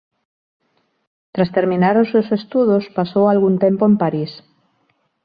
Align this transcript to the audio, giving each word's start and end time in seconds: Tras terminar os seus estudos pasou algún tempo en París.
Tras 1.33 1.51
terminar 1.57 1.95
os 2.03 2.11
seus 2.13 2.27
estudos 2.39 2.83
pasou 2.97 3.23
algún 3.27 3.55
tempo 3.65 3.83
en 3.89 3.95
París. 4.03 4.31